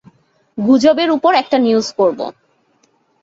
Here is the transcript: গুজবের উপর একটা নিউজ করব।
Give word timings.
গুজবের 0.57 1.09
উপর 1.11 1.31
একটা 1.35 1.57
নিউজ 1.57 1.87
করব। 1.93 2.19